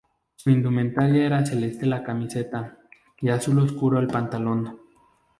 Su 0.35 0.49
indumentaria 0.49 1.27
era 1.27 1.45
celeste 1.45 1.85
la 1.85 2.01
camiseta 2.01 2.75
y 3.19 3.29
azul 3.29 3.59
oscuro 3.59 3.99
el 3.99 4.07
pantalón. 4.07 4.79